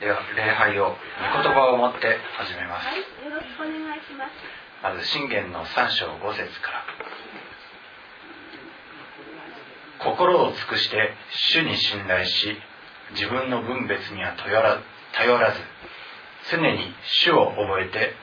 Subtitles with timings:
[0.00, 0.94] では礼拝を御
[1.42, 2.86] 言葉を持って始めます。
[2.86, 4.30] はい、よろしくお願いします。
[4.80, 6.84] まず信玄の3章5節から。
[9.98, 11.14] 心を尽くして
[11.52, 12.56] 主に信頼し
[13.10, 14.78] 自分の分別には頼ら
[15.16, 15.58] 頼らず
[16.52, 18.14] 常に主を覚えて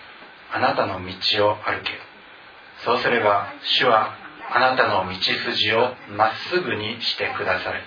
[0.54, 1.92] あなたの道を歩け。
[2.86, 4.16] そうすれば主は
[4.50, 5.16] あなたの道
[5.52, 7.82] 筋をまっすぐにしてくださる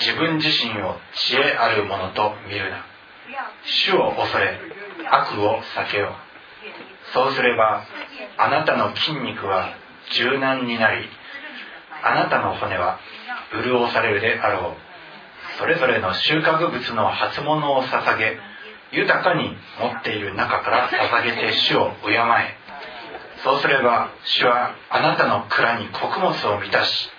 [0.00, 2.84] 自分自身を知恵あるものと見るな。
[3.64, 4.58] 主を恐れ
[5.10, 7.12] 悪を避けよう。
[7.12, 7.84] そうすれば
[8.36, 9.74] あなたの筋肉は
[10.12, 11.08] 柔軟になり
[12.02, 12.98] あなたの骨は
[13.64, 14.74] 潤されるであろう。
[15.58, 18.38] それぞれの収穫物の初物を捧げ
[18.92, 22.56] 豊かに持っている中から捧げて主を敬え。
[23.42, 27.10] そうすれば主はあなたの蔵に穀物を満たし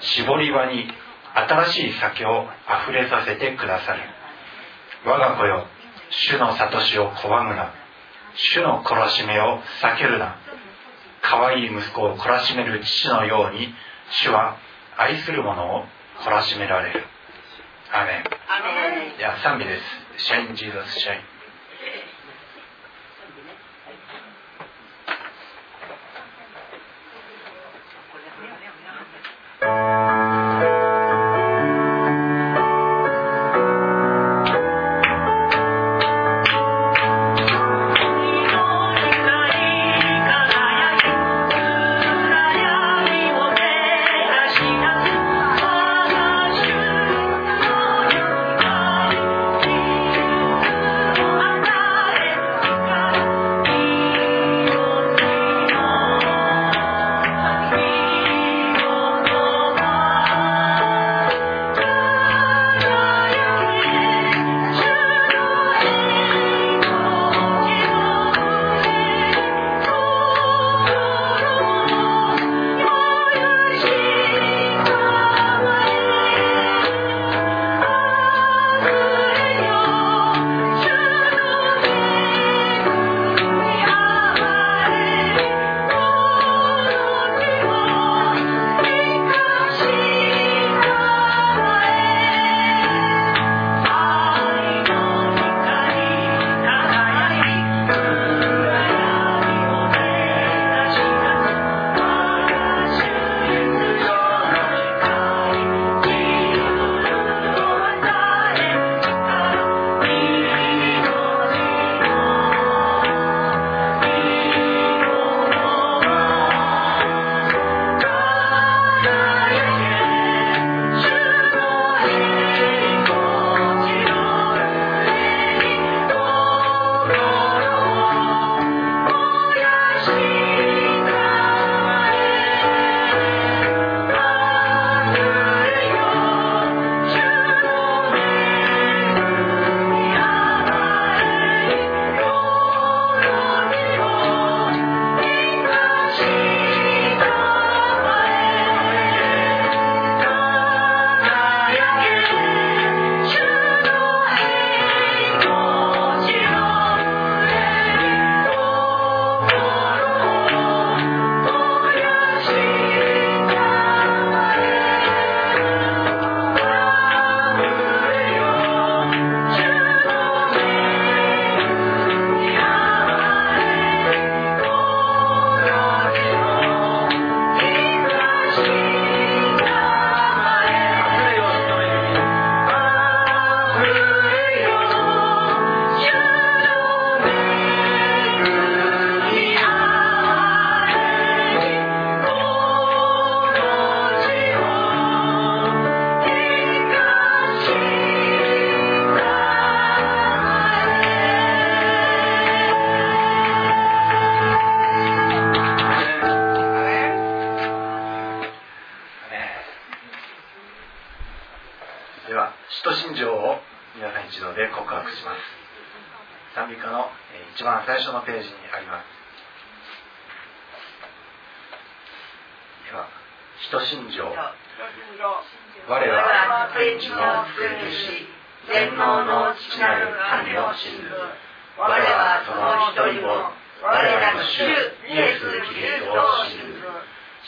[0.00, 0.86] 絞り場に
[1.34, 4.02] 新しい酒をあふれさせてくださる。
[5.04, 5.66] 我が子よ
[6.10, 7.72] 主の諭しを拒むな。
[8.36, 10.36] 主の懲らしめを避けるな。
[11.22, 13.74] 可愛い息子を懲らしめる父のように
[14.10, 14.56] 主は
[14.96, 15.84] 愛する者を
[16.24, 17.04] 懲らしめられる。
[17.92, 18.24] アーメ
[19.14, 19.18] ン。
[19.18, 19.78] では賛美で
[20.16, 20.24] す。
[20.26, 21.33] Shine Jesus Shine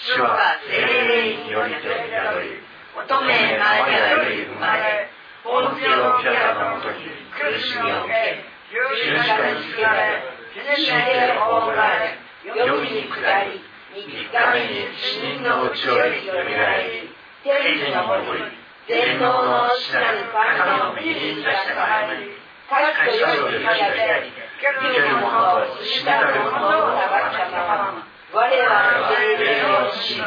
[0.06, 0.38] 主は
[0.70, 2.62] 精霊によりて宿り
[2.94, 3.26] 乙女
[3.58, 5.10] マリアより生まれ
[5.42, 8.38] ポンティオ・ピラトのもとに苦しみを受け
[8.70, 10.22] 十字架につけられ
[10.78, 13.58] 死んで葬られ夜に下り
[13.98, 17.10] 三日目に死人のうちよりよみがえり
[17.42, 18.46] 天に昇り
[18.86, 22.30] 天皇の死なる神の右に立したからに
[22.70, 27.02] 神とより離れ生ける者と死なる者を流
[27.34, 28.15] したまま。
[28.32, 30.22] 我らの霊を信じ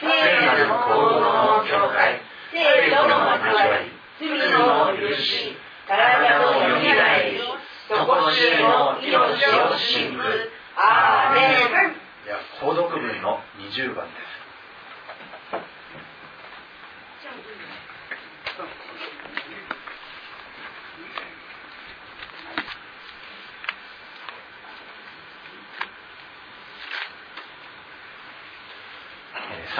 [0.00, 0.06] 聖
[0.46, 2.20] なる行動の教会
[2.52, 3.90] 聖との交わり
[4.20, 5.56] 罪の許し
[5.88, 7.40] 体のよみがえり
[7.88, 9.16] とこしえの命
[9.72, 11.94] を信ずアーメン
[12.24, 14.29] では行動文の20番です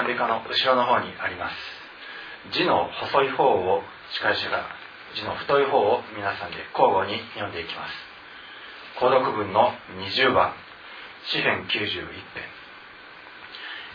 [0.01, 1.57] 賛美歌の後ろの方にあります。
[2.57, 3.83] 字の細い方を
[4.17, 4.65] 司会者が
[5.15, 7.93] 字の太い方を皆さんで交互に読んでいきます。
[8.97, 10.55] 購読文の20番。
[11.29, 12.49] 詩編91編。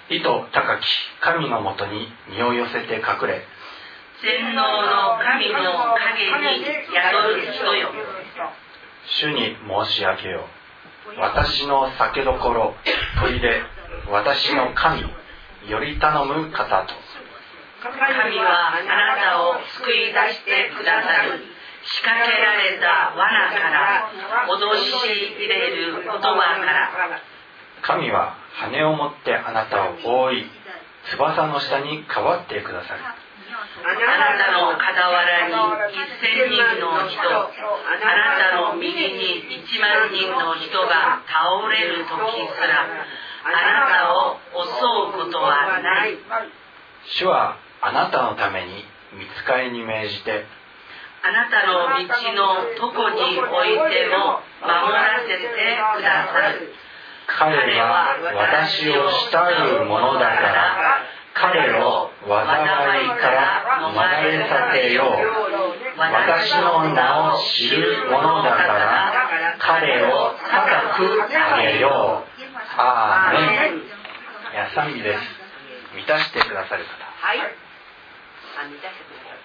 [0.09, 0.85] 意図高き
[1.21, 3.41] 神のもとに身を寄せて隠れ。
[4.21, 5.57] 全能の神の
[5.97, 7.89] 影に宿る人よ。
[9.07, 10.45] 主に申し上げよ
[11.17, 11.19] う。
[11.19, 12.75] 私の酒どころ
[13.17, 13.41] 砦。
[14.11, 15.03] 私の神
[15.69, 16.93] より頼む方と。
[17.81, 21.43] 神はあなたを救い出してくださる。
[21.85, 24.09] 仕掛けられた罠から
[24.49, 24.89] 脅し
[25.37, 27.21] 入れる言葉から。
[27.81, 30.49] 神は羽を持ってあなたを覆い
[31.11, 33.01] 翼の下に変わってくださる。
[33.05, 35.53] あなたの傍らに
[35.93, 37.21] 一千人の人。
[37.21, 37.51] あ
[38.01, 42.89] なたの右に一万人の人が倒れる時すら
[43.45, 44.69] あなたを襲
[45.21, 46.17] うことはない。
[47.05, 48.83] 主はあなたのために
[49.13, 50.45] 見つかりに命じて
[51.21, 56.73] あなたの道のどこにおいても守らせてくださる。
[57.27, 61.01] 彼は私を慕うものだから
[61.33, 65.09] 彼を災いから逃れさせよう。
[65.97, 69.13] 私の名を知るものだから
[69.59, 72.34] 彼を高く上げよう
[72.77, 73.39] アーメ
[73.71, 73.83] ンい。
[74.55, 75.21] や賛美です。
[75.95, 77.05] 満たしてくださる方。
[77.05, 77.39] はい。
[77.39, 77.43] あ
[78.67, 79.39] 満たしてくださる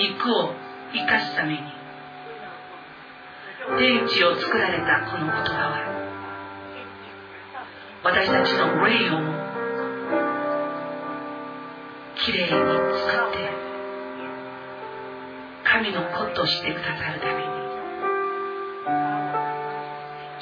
[0.00, 0.54] 肉を
[0.92, 1.80] 生かすために。
[3.78, 5.78] 天地を作られたこの言葉は
[8.02, 9.20] 私たちの霊を
[12.16, 13.50] きれいに作って
[15.64, 17.48] 神の子としてくださるために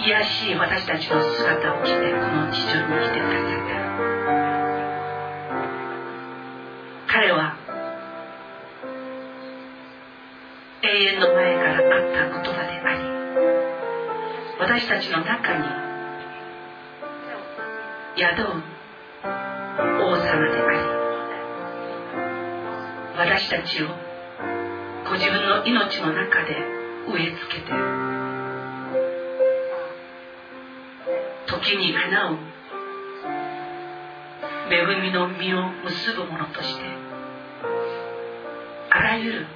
[0.06, 4.17] 癒やしい私たちの姿を着てこの地上に来てくださった。
[10.98, 12.98] 遠の前からあった言葉であり
[14.58, 15.64] 私たちの中に
[18.16, 18.62] 宿う
[20.02, 20.78] 王様であり
[23.16, 23.88] 私たちを
[25.04, 26.56] ご自分の命の中で
[27.08, 27.72] 植え付けて
[31.46, 32.38] 時にかなう
[34.70, 36.82] 恵みの実を結ぶものとして
[38.90, 39.46] あらゆる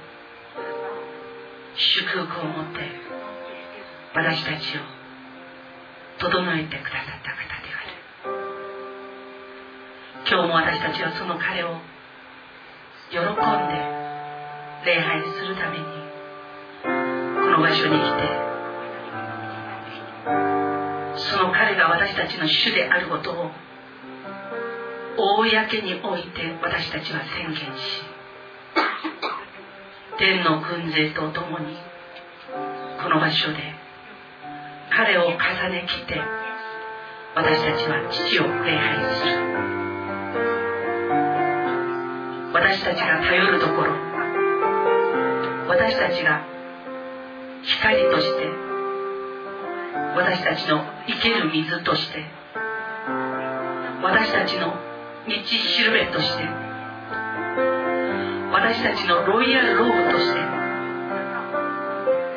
[1.83, 2.79] 祝福を持って
[4.15, 4.81] 私たちを
[6.19, 7.83] 整えてくださった方であ
[8.29, 8.35] る。
[10.29, 11.75] 今日も私たちはその彼を
[13.11, 13.33] 喜んで
[14.85, 15.83] 礼拝するために
[16.83, 18.43] この場所に来て
[21.29, 23.51] その彼が私たちの主であることを
[25.17, 28.12] 公において私たちは宣言し
[30.17, 31.77] 天の軍勢と共に
[33.01, 33.57] この場所で
[34.91, 35.35] 彼を重
[35.69, 36.21] ねきて
[37.35, 39.43] 私たちは父を礼拝する。
[42.53, 43.93] 私たちが頼るところ
[45.67, 46.45] 私たちが
[47.63, 48.47] 光として
[50.15, 52.23] 私たちの生ける水として
[54.03, 54.75] 私たちの
[55.27, 56.62] 道しるべとして
[58.63, 60.39] 私たちのロイヤルローブとして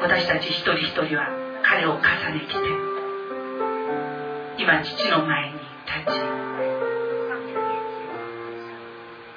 [0.03, 1.31] 私たち一人一人は
[1.63, 2.59] 彼を重ねきて
[4.59, 6.19] 今父の前に立ち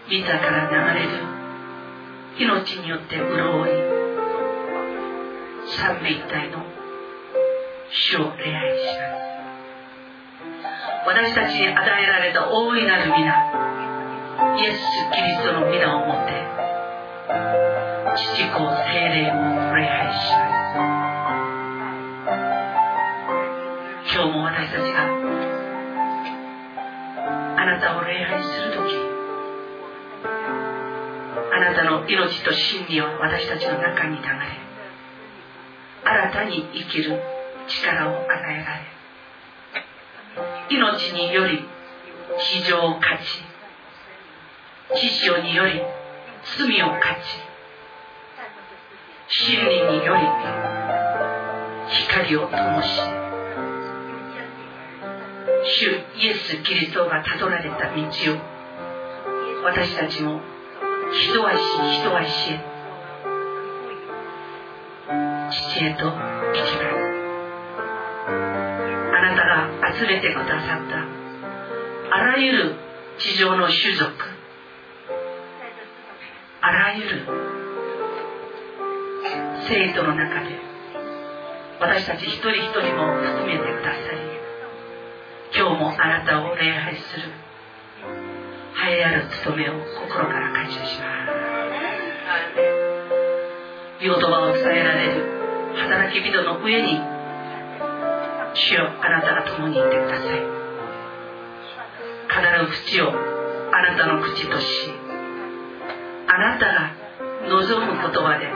[0.10, 1.12] 自ら流れる
[2.39, 3.29] 命によって潤い
[5.67, 6.65] 三位一体の
[7.91, 9.29] 主を礼拝します
[11.05, 13.60] 私たちに与えられた大いなる皆
[14.58, 14.79] イエス・
[15.13, 16.59] キリストの皆をもって
[17.30, 17.38] 父子
[18.42, 18.58] 精霊
[19.30, 19.34] を
[19.76, 20.54] 礼拝します
[24.16, 25.04] 今日も私たちが
[27.56, 28.96] あなたを礼拝する時
[31.54, 34.30] あなたの命と真理は私たちの中に流れ
[36.04, 37.22] 新たに生きる
[37.68, 38.28] 力を与え
[38.64, 38.82] られ
[40.72, 41.64] 命により
[42.40, 43.44] 地上を勝ち
[45.00, 45.84] 知潮により
[46.58, 47.50] 罪を勝ち
[49.27, 50.22] 真理により
[51.89, 52.88] 光を灯し
[55.65, 58.05] 主イエス・キリストがたどられた道を
[59.63, 60.41] 私たちも
[61.12, 62.60] 一足一足へ
[65.51, 67.10] 父へと行きます
[70.00, 72.75] 集めてくださったあらゆる
[73.17, 74.29] 地上の種族
[79.70, 80.58] 生徒の中で
[81.80, 84.18] 私たち一人一人も含めてくださり
[85.56, 87.30] 今日もあなたを礼拝する
[88.90, 91.30] 栄えある務めを心から感謝します。
[94.02, 95.24] 御言葉を伝えられる
[95.76, 97.00] 働き人の上に
[98.56, 100.42] 主よあなたが共にいてください。
[102.30, 103.14] 語る口をあ
[103.84, 104.66] なたの口とし
[106.28, 106.96] あなたが
[107.50, 108.48] 望む言葉で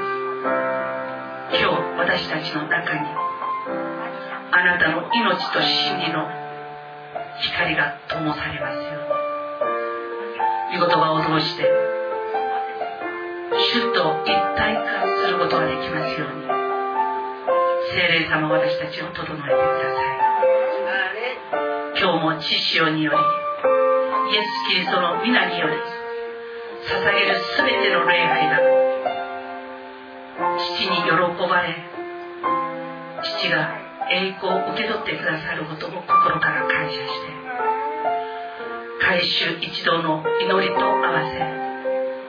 [1.54, 1.66] 今日
[1.98, 3.00] 私たちの中に
[4.52, 6.28] あなたの命と真理の
[7.42, 9.04] 光が灯されますよ
[10.80, 11.64] 御言葉を通して
[13.54, 14.82] 主と一体化
[15.26, 16.44] することができますように。
[17.94, 19.46] 精霊様私たちを整えてくだ
[19.94, 20.14] さい。
[22.02, 28.73] 今日も知潮によりイエス・キリストの皆により捧げる全ての礼拝が
[30.90, 31.76] に喜ばれ
[33.24, 37.34] 父が栄光を受け取ってくださることを心から感謝して
[39.02, 41.64] 改宗一同の祈りと合わせ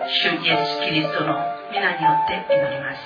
[0.07, 1.35] 主イエス・キリストの
[1.73, 2.99] 皆によって祈ります。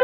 [0.00, 0.03] ア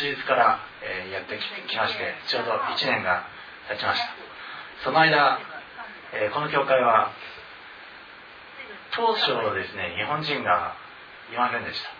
[0.00, 1.36] 手術から、え、やって
[1.68, 3.24] きましてちょうど1年が
[3.68, 4.08] 経ちました。
[4.84, 5.38] その間、
[6.12, 7.12] え、この教会は
[8.92, 10.74] 当初ですね日本人が
[11.32, 11.90] いませんでした。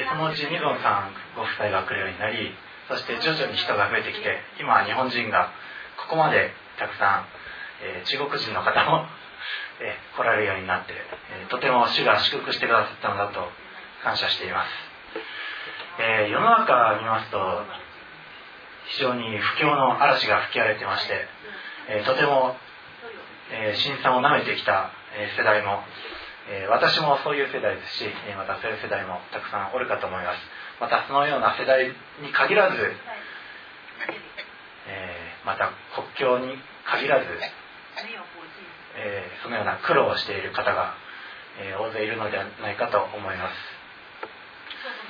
[0.00, 2.54] でそのうちミゾンさんご夫妻が来るようになり
[2.88, 5.50] そして徐々に人が増えてきて今は日本人が
[5.96, 7.26] ここまでたくさん、
[7.82, 9.06] え、中国人の方も
[9.80, 10.94] え来られるようになって、
[11.50, 13.46] とても主が祝福してくださったのだと
[14.02, 14.68] 感謝しています、
[16.08, 17.36] えー、世の中を見ますと
[18.96, 21.28] 非常に不況の嵐が吹き荒れてまして、
[21.90, 22.56] えー、とても、
[23.52, 25.84] えー、辛酸をなめてきた、え世代も、
[26.48, 30.40] え私もそういう世代ですし、えまたそういう世代もたくさんおるかと思います。
[30.80, 31.92] またそのような世代
[32.24, 32.76] に限らず、
[34.88, 37.26] えまた国境に限らず
[38.96, 40.94] えー、そのような苦労をしている方が、
[41.60, 43.50] えー、大勢いるのではないかと思いま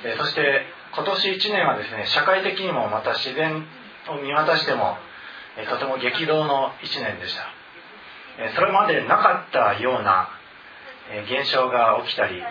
[0.03, 3.63] す、えー、そして今年1年はですね社会的にもまた自然
[4.09, 4.97] を見渡しても、
[5.69, 7.45] とても激動の1年でした、
[8.55, 10.29] それまでなかったような、
[11.25, 12.41] 現象が起きたり、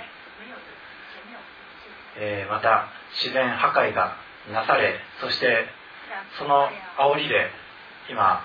[2.49, 2.89] また
[3.23, 4.17] 自然破壊が
[4.53, 5.67] なされそして
[6.39, 7.51] その煽りで
[8.11, 8.43] 今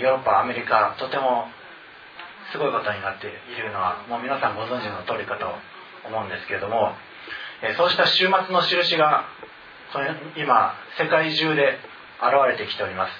[0.00, 1.48] ヨーロッパアメリカとても
[2.52, 3.30] すごいことになってい
[3.62, 5.46] るのはもう皆さんご存知の通りかと
[6.06, 6.92] 思うんですけれども、
[7.76, 9.24] そうした週末の印が
[10.36, 11.78] 今世界中で
[12.20, 13.12] 現れてきております、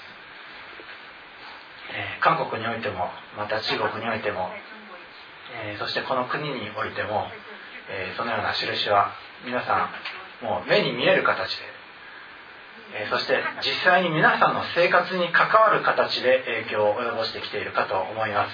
[2.21, 4.49] 韓国においてもまた中国においても、
[5.79, 7.27] そしてこの国においても、
[8.17, 9.11] そのような印は
[9.45, 9.89] 皆さ
[10.41, 18.51] んもう目に見える形でそして実際に皆さんの生活に関わる形で影響を及ぼしてきているかと思います、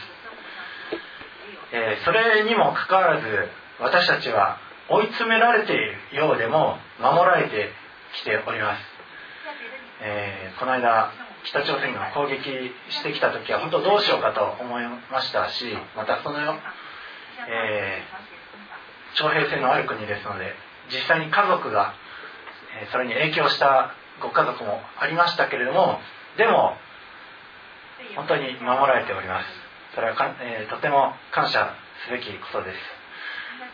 [2.06, 4.60] それにもかかわらず私たちは
[4.92, 7.70] 追い詰められているようでも守られて
[8.14, 8.82] きております、
[10.04, 11.12] えー、この間
[11.46, 12.44] 北朝鮮が攻撃
[12.90, 20.54] してきた時は本当どうしようかと思いましたしまたその、えー、徴兵制のある国ですので
[20.92, 21.94] 実際に家族が
[22.92, 26.00] それに影響したご家族もありましたけれども
[26.38, 26.76] でも
[28.16, 29.48] 本当に守られております。
[29.96, 31.76] それはか、えー、とても感謝
[32.06, 33.01] すべきことです。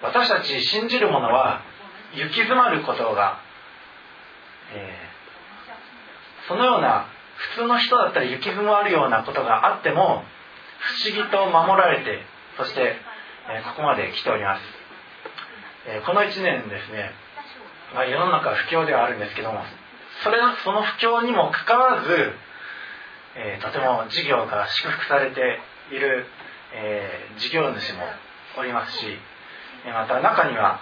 [0.01, 1.61] 私たち信じる者は
[2.13, 3.39] 行き詰まることが、
[4.73, 7.07] えー、そのような
[7.55, 10.23] 普通の人だったら行き詰まるようなことがあっても
[10.79, 12.21] 不思議と守られて
[12.57, 12.95] そして、
[13.49, 14.61] えー、ここまで来ております、
[15.87, 17.11] えこの1年ですね、
[17.93, 19.61] まあ、世の中不況ではあるんですけども
[20.23, 22.33] それその不況にもかかわらず、
[23.35, 25.59] え、とても事業が祝福されて
[25.91, 26.25] いる、
[26.73, 28.03] え、事業主も
[28.57, 29.05] おりますし
[29.91, 30.79] また中には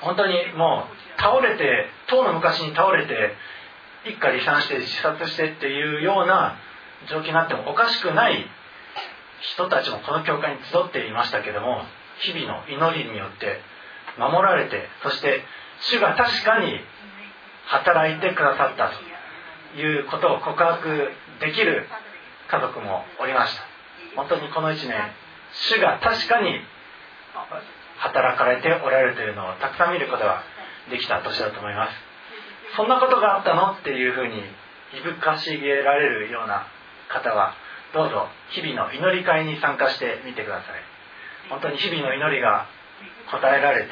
[0.00, 0.84] 本当にも
[1.18, 3.34] う倒れて当の昔に倒れて
[4.04, 6.56] 一家離散して自殺してっていうような
[7.08, 8.46] 状況になってもおかしくない
[9.40, 11.82] 人たちもこの教会に集っていましたけども
[12.20, 13.60] 日々の祈りによって
[14.18, 15.42] 守られてそして
[15.80, 16.80] 主が確かに
[17.66, 18.90] 働いてくださった
[19.74, 21.86] ということを告白できる
[22.50, 23.62] 家族もおりました。
[24.16, 24.94] 本当にこの1年
[25.52, 26.60] 主が確かに
[27.98, 30.42] 働かれておられるというのをたくさん見ることが
[30.90, 31.92] できた年だと思います。
[32.76, 36.66] そんなことがあったのっていうふうにいぶかしげられるような
[37.08, 37.54] 方は
[37.92, 40.98] どうぞ日々の祈り会に参加してみてください。
[41.50, 42.66] 本当に日々の祈りが
[43.30, 43.88] 答えられて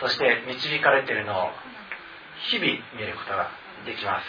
[0.00, 1.50] そして導かれているのを
[2.50, 3.50] 日々見ることが
[3.84, 4.24] できます、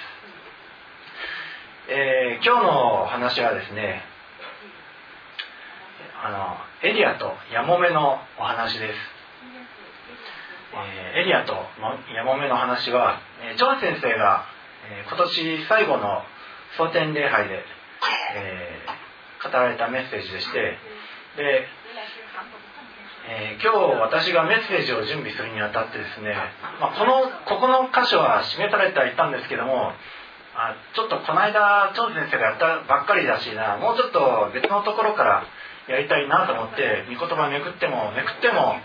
[1.89, 4.01] えー、今日の話はですね
[6.23, 8.93] あのエリアとヤモメのお話です、
[11.17, 11.53] えー、エリアと
[12.13, 14.45] ヤモメの話は、えー、ジョン先生が、
[14.85, 16.21] えー、今年最後の
[16.77, 17.65] 蒼天礼拝で、
[18.37, 20.77] えー、語られたメッセージでして
[21.41, 21.65] で、
[23.25, 26.35] えー、今日私がメッセージを準備するにあたってですね、
[26.79, 29.93] まあ、このここの箇所は示されてはいたんですけども
[30.53, 35.45] あちょっとこの間長司先生がやったばっかりだしなもうちょっと別のところから
[35.87, 38.75] やりたいなと思って御言葉めくってもめくっても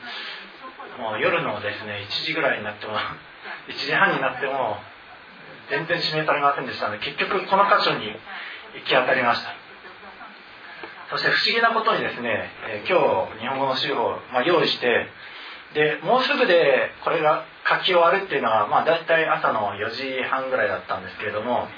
[0.98, 2.96] もう夜のですね1時ぐらいになっても
[3.68, 4.78] 1時半になっても
[5.68, 8.14] 全然指名されませんでしたので結局この箇所に
[8.74, 9.54] 行き当たりました。
[11.11, 12.98] そして不思議なことにですね、え今
[13.38, 15.06] 日日本語の資料を、まあ、用意して
[15.72, 21.68] でもうすぐでこれが書き終わるっていうのは、まあ、大体朝の4時半ぐらいだったんですけれども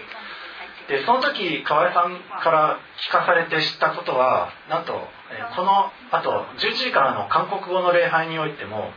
[0.89, 4.95] でその時河合さんから聞かされて知ったことはなんと、
[5.31, 8.91] えこのあと11時からの韓国語の礼拝においても、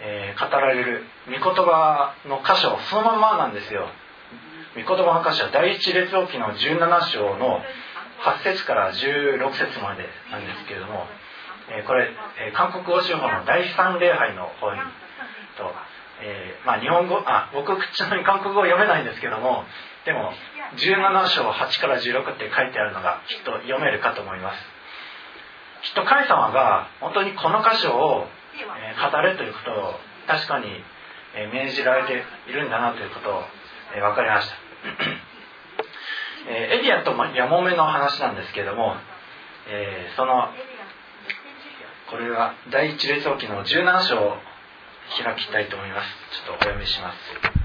[0.00, 3.88] えー、語られる御言葉の箇所そのままなんですよ。
[4.74, 7.60] 御言葉の箇所は第一列王記の17章の
[8.24, 11.04] 8節から16節までなんですけれども、
[11.68, 12.08] えー、これ、
[12.40, 14.80] え、韓国語手法の第3礼拝の方に
[15.58, 15.68] と、
[16.22, 19.64] え、まあ、日本語あ僕ちなみに韓国語読めないんですけども
[20.04, 20.32] でも
[20.76, 24.58] 17章8から16って書いてあるのがきっと読めるかと思います。
[25.82, 29.94] きっと神様が本当にこの箇所を、語れということを
[30.26, 30.66] 確かに、
[31.52, 33.42] 命じられているんだなということを、
[33.94, 34.54] 分かりました。
[36.48, 38.96] エリアとヤモメの話なんですけども、
[39.68, 40.48] え、その
[42.12, 44.36] これは第一列王記の17章を
[45.24, 46.08] 開きたいと思います。
[46.44, 47.61] ちょっとお読みします。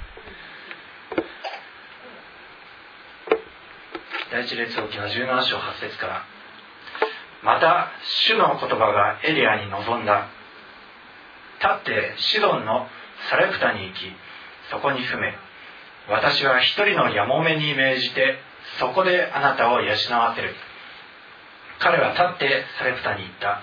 [4.37, 6.23] 第一列王記の17章8節から
[7.41, 7.89] また
[8.27, 10.27] 主の言葉がエリアに臨んだ。
[11.57, 12.85] 立ってシドンの
[13.31, 13.97] サレプタに行き
[14.69, 15.33] そこに住め。
[16.07, 18.37] 私は一人のやもめに命じて
[18.79, 20.53] そこであなたを養わせる。
[21.79, 23.61] 彼は立ってサレプタに行った。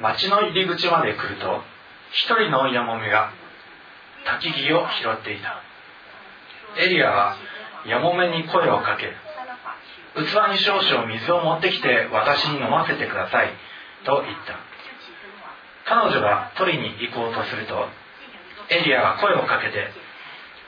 [0.00, 1.60] 町の入り口まで来ると
[2.12, 3.32] 一人のやもめが
[4.38, 5.60] 焚き木を拾っていた。
[6.80, 7.36] エリアは
[7.84, 9.16] やもめに声をかける
[10.14, 10.18] 器
[10.52, 13.50] に少々水を持ってきて私に飲ませてください。
[14.04, 14.58] と言った。
[15.86, 17.88] 彼女が取りに行こうとすると
[18.70, 19.88] エリアは声をかけて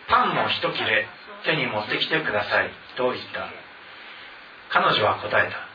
[0.09, 1.07] パンも一切れ
[1.45, 2.71] 手に持ってきてください。
[2.97, 3.49] と言った。
[4.71, 5.73] 彼女は答えた。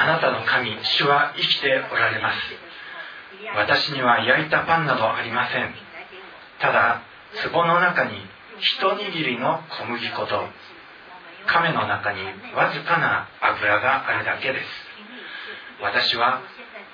[0.00, 2.38] あなたの神主は生きておられます。
[3.56, 5.74] 私には焼いたパンなどありません。
[6.60, 7.02] ただ
[7.52, 8.12] 壺の中に
[8.58, 10.44] 一握りの小麦粉と
[11.46, 12.22] 亀の中に
[12.54, 14.66] わずかな油があるだけです。
[15.80, 16.42] 私は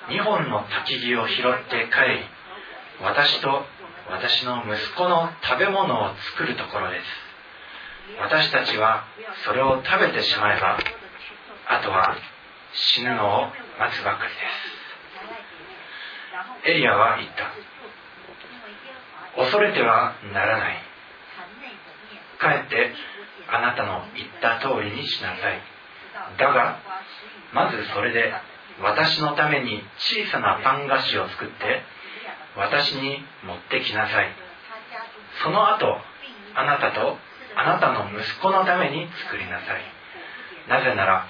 [0.09, 2.25] 2本の焚き木を拾って帰り
[3.01, 3.65] 私と
[4.09, 7.03] 私の息子の食べ物を作るところです。
[8.21, 9.05] 私たちは
[9.45, 10.77] それを食べてしまえば
[11.67, 12.15] あとは
[12.73, 13.47] 死ぬのを
[13.79, 14.35] 待つばかりで
[16.63, 16.69] す。
[16.69, 17.51] エリアは言った。
[19.41, 20.77] 恐れてはならない。
[22.37, 22.93] かえって
[23.51, 25.61] あなたの言った通りにしなさい。
[26.37, 26.79] だが
[27.53, 28.33] まずそれで
[28.81, 31.83] 私のために小さなパン菓子を作って
[32.57, 34.29] 私に持ってきなさい。
[35.43, 35.97] その後
[36.55, 37.17] あなたと
[37.55, 39.81] あなたの息子のために作りなさい。
[40.69, 41.27] なぜなら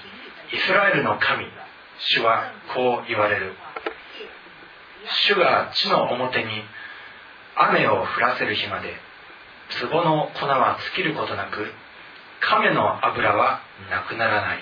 [0.53, 1.45] イスラエルの神
[1.99, 3.53] 主はこう言われる。
[5.25, 6.63] 主が地の表に
[7.55, 8.95] 雨を降らせる日まで
[9.81, 11.71] 壺の粉は尽きることなく
[12.41, 14.59] 亀の油はなくならない。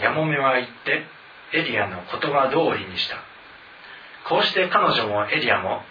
[0.00, 1.04] やもめは言って
[1.52, 3.16] エリアの言葉通りにした。
[4.28, 5.82] こうして彼女もエリアも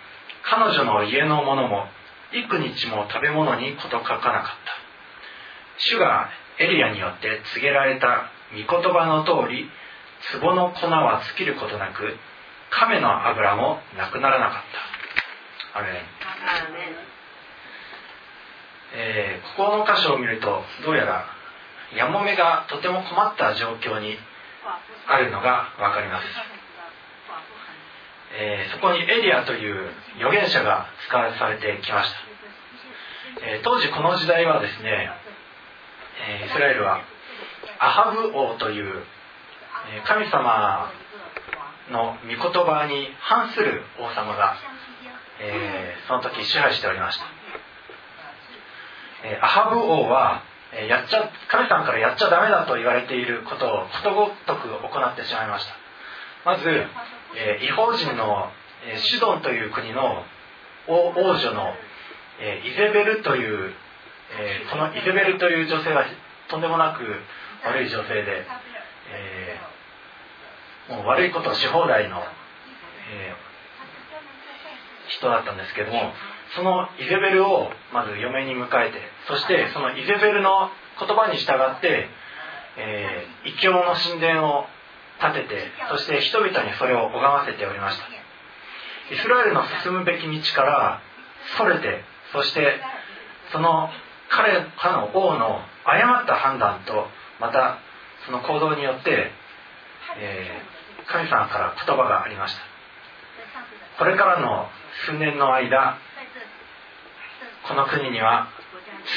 [0.43, 1.85] 彼女の家の者も
[2.33, 4.51] 幾日も食べ物に事欠かなかった。
[5.77, 6.29] 主が
[6.59, 9.69] エリアによって告げられた御言葉の通り
[10.39, 12.17] 壺の粉は尽きることなく
[12.69, 14.63] 亀の油もなくならなかっ
[15.73, 15.79] た。
[15.79, 16.01] あれ
[18.93, 21.25] えー、ここの箇所を見るとどうやら
[21.95, 24.17] やもめがとても困った状況に
[25.07, 26.25] あるのが分かります、
[28.37, 35.09] えー、そこにエリアという預言者が使わされてきました、えー、当時この時代はですね、
[36.43, 37.01] え、イスラエルは
[37.79, 39.03] アハブ王という
[39.89, 40.91] え神様
[41.89, 44.55] の御言葉に反する王様が、
[45.41, 47.25] えー、その時支配しておりました、
[49.41, 50.43] アハブ王は
[50.87, 55.75] やっちゃ神様からやっちゃダメだと言われていることをことごとく行ってしまいました。
[56.45, 56.69] まず、
[57.35, 58.49] え、違法人の、
[58.85, 60.23] え、シドンという国の
[60.87, 61.75] 王女の、
[62.39, 63.73] え、イゼベルという、
[64.39, 66.05] え、このイゼベルという女性は
[66.47, 67.03] とんでもなく
[67.65, 68.45] 悪い女性で、
[69.11, 69.59] え、
[70.89, 72.23] もう悪いことをし放題の、
[73.11, 73.35] え、
[75.09, 76.13] 人だったんですけども
[76.55, 82.09] そのイゼベルをまず嫁に迎えてそしてそのイゼベルの言葉に従って、
[82.77, 84.65] えー、異教の神殿を
[85.21, 88.05] 建ててそして人々にそれを拝ませておりました。
[89.13, 91.01] イスラエルの進むべき道から
[91.57, 92.79] それてそして
[93.51, 93.89] その
[94.29, 97.07] 彼かの王の誤った判断と
[97.39, 97.79] また
[98.25, 99.31] その行動によって、
[100.17, 102.61] えー、神様から言葉がありました。
[103.99, 104.67] これからの
[105.05, 105.97] 数年の間
[107.67, 108.47] この国には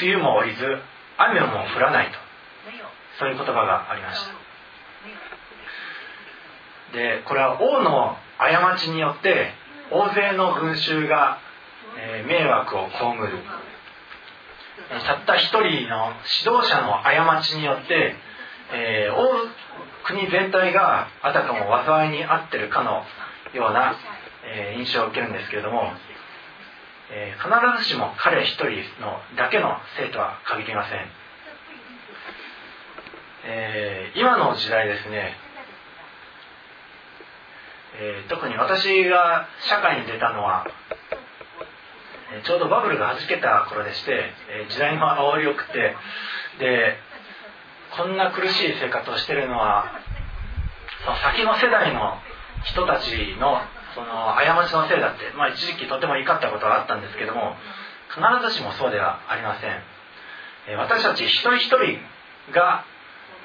[0.03, 0.65] 梅雨も降りず
[1.17, 2.25] 雨も降らないと。
[3.19, 4.33] そういう言葉がありました
[6.97, 9.53] でこれは王の過ちによって
[9.91, 11.39] 大勢の群衆が、
[11.99, 13.39] え、迷惑を被る。
[15.07, 18.15] たった一人の指導者の過ちによって、
[18.73, 19.29] えー、王
[20.05, 23.05] 国全体があたかも災いに遭ってるかの
[23.55, 23.95] ような、
[24.45, 25.93] えー、印象を受けるんですけれども
[27.11, 28.65] えー、必ずしも彼一人
[29.01, 30.99] のだけの生徒は限りません、
[33.47, 35.37] えー、今の時代ですね、
[38.01, 40.67] えー、特に私が社会に出たのは
[42.43, 45.95] ちょうどバブルがはじけた頃でして、え時代の煽りを食って
[46.59, 46.97] で
[47.97, 49.85] こんな苦しい生活をしてるのは
[51.05, 52.19] その先の世代の
[52.65, 53.61] 人たちの
[53.95, 57.55] その過ちのせいだって、まあ、一時期とても怒ったことがあったんですけども
[58.11, 59.71] 必ずしもそうではありません、
[60.69, 61.99] え私たち一人一人
[62.53, 62.85] が、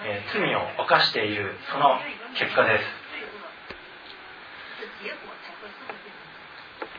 [0.05, 1.97] え罪を犯しているその
[2.37, 2.83] 結果です、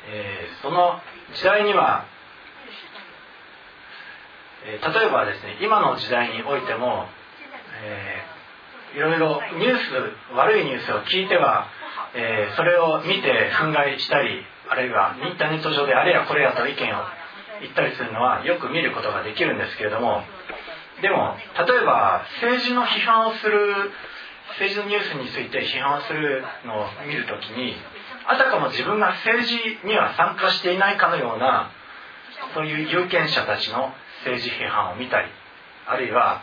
[0.09, 1.01] えその
[1.35, 2.07] 時代には、
[4.65, 7.07] え例えばですね今の時代においても、
[7.83, 11.69] えー、いろいろニュース悪いニュースを聞いては
[12.15, 17.05] えー、それを見て憤慨したりあるいはインターネット上であれやこれやと意見を
[17.61, 20.23] 言ったりするのはよく見ることができるんですけれども
[21.03, 23.93] でも例えば政治の批判をする
[24.59, 27.75] 政治のニュースについて批判をするのを見るときに
[28.27, 31.71] あたかも自分が政治には参加していないかのような
[32.55, 33.93] そういう有権者たちの
[34.25, 35.29] 政治批判を見たり
[35.87, 36.43] あるいは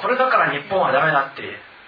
[0.00, 1.42] これだから日本はダメだって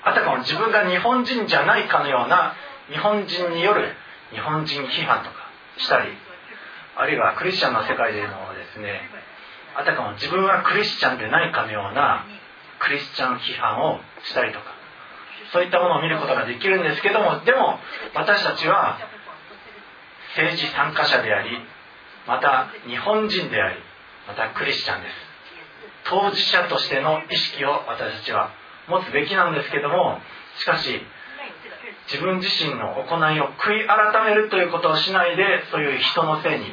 [0.04, 2.54] あたかも自分が日本人じゃないかのような
[2.90, 3.88] 日本人による
[4.32, 5.36] 日本人批判とか
[5.78, 6.08] したり
[6.96, 8.32] あるいはクリスチャンの世界でので
[8.74, 9.00] すね
[9.74, 12.26] あたかも自分はクリスチャンでないかのような
[12.78, 14.66] クリスチャン批判をしたりとか
[15.52, 17.78] そういったものを見ることができるんですけどもでも
[18.14, 18.98] 私たちは
[20.36, 21.50] 政治参加者であり
[22.26, 23.80] また日本人であり
[24.26, 25.14] またクリスチャンです。
[26.04, 28.50] 当事者としての意識を私たちは
[28.88, 30.18] 持つべきなんですけども
[30.58, 31.00] しかし
[32.10, 36.66] 自分自身の行いを悔い改めるということをしないでそういう人のせいに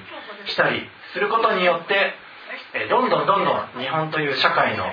[0.47, 2.13] したりすることによって
[2.89, 4.86] どんどんどんどん日本という社会の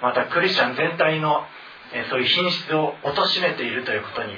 [0.00, 1.44] またクリスチャン全体の
[2.10, 4.32] そういう品質を貶めているということに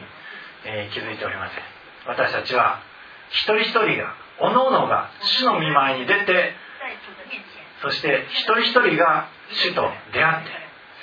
[0.93, 1.63] 気づいておりません
[2.07, 2.81] 私たちは
[3.31, 6.53] 一人一人がおのおのが主の見舞いに出て
[7.83, 10.51] そして一人一人が主と出会って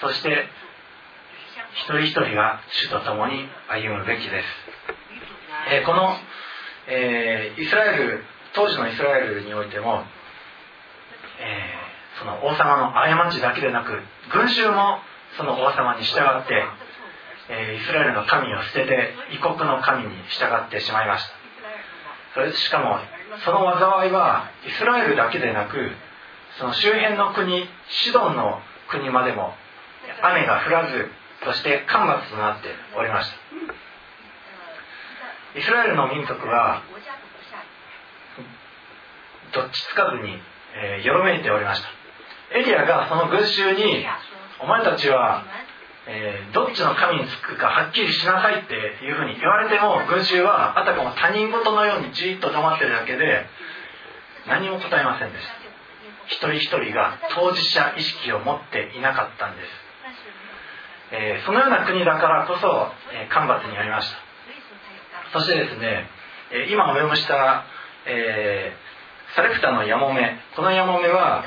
[0.01, 0.47] そして
[1.73, 4.45] 一人一人が主と共に歩むべきです、
[5.71, 6.15] えー、この、
[6.87, 10.03] えー、イスラエル当時のイスラエルにおいても、
[11.39, 14.01] えー、その王様の過ちだけでなく
[14.33, 14.99] 群衆も
[15.37, 16.61] その王様に従って、
[17.47, 21.41] えイスラエルの神を捨てて異国の神に従ってしまいました。
[22.33, 22.99] それしかも
[23.45, 25.91] その災いはイスラエルだけでなく
[26.59, 29.53] その周辺の国シドンの国までも
[30.21, 31.09] 雨が降らず
[31.43, 33.35] そして干ばつとなっておりました。
[35.59, 36.81] イスラエルの民族は
[39.53, 40.37] どっちつかずに、
[40.75, 41.87] えー、よろめいておりました。
[42.57, 44.05] エリアがその群衆に
[44.59, 45.43] お前たちは、
[46.07, 48.73] えーどっちの神につくかはっきりしなさいって
[49.05, 53.45] いうふうに言われても群衆はあたかも他人事のようにじっと黙ってるだけで
[54.47, 55.53] 何も答えませんでした。
[56.27, 59.69] 一人一人が当事者意識を持っていなかったんです、
[61.11, 65.39] えーそのような国だからこそ、えー干ばつにありました。
[65.39, 66.09] そしてですね、
[66.51, 67.65] え今お読みした、
[68.05, 71.45] えーサレプタのヤモメこのヤモメは、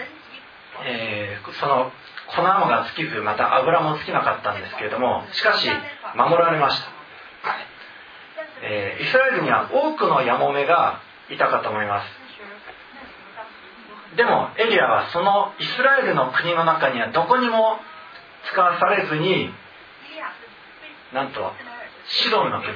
[0.84, 1.92] えーその
[2.34, 5.68] 粉もが尽きずまた油も尽きなかったんですけれどもしかし
[6.16, 6.88] 守られました、
[8.62, 11.00] えーイスラエルには多くのヤモメが
[11.30, 12.06] いたかと思います。
[14.16, 17.80] でもエリアはそのイスラエルの国の中にはどこにも
[18.50, 19.50] 使わされずに
[21.12, 21.52] なんと
[22.08, 22.74] シドンの国。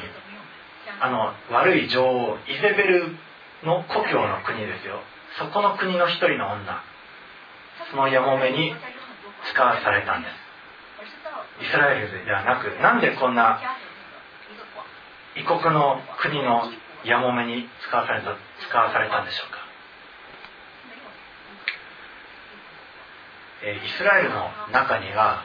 [1.00, 3.16] あの悪い女王イゼベル
[3.62, 5.00] の故郷の国ですよ。
[5.38, 6.83] そこの国の一人の女。
[7.90, 8.74] そのヤモメに
[9.50, 10.35] 使わされたんです。
[11.62, 13.61] イスラエルではなくなんでこんな
[15.37, 16.70] 異国の国の
[17.04, 18.37] ヤモメに使わされた
[18.68, 19.59] 使わされたんでしょうか。
[23.62, 25.42] えイスラエルの中には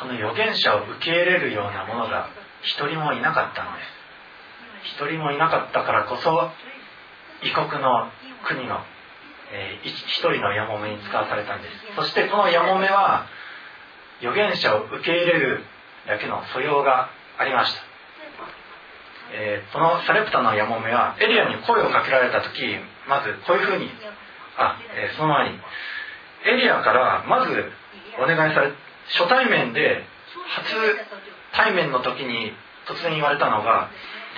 [0.00, 2.28] この預言者を受け入れるようなものが
[2.62, 6.50] 一人もいなかったんです一人もいなかったからこそ
[7.42, 8.10] 異国の
[8.44, 8.80] 国の、
[9.52, 11.74] えー一人のヤモメに使わされたんです。
[11.96, 13.26] そしてこのヤモメは
[14.20, 15.64] 預言者を受け入れる
[16.06, 17.80] だけの素養がありました、
[19.34, 22.76] えーこのサレプタのヤモメはエリアに声をかけられた時
[23.08, 23.90] まずこういうふうに
[24.56, 25.58] あ、えーその前に
[26.46, 27.72] エリアからまず
[28.18, 28.72] お願いされ
[29.14, 30.04] 初対面で
[30.56, 30.74] 初
[31.52, 32.52] 対面の時に
[32.86, 33.90] 突然言われたのが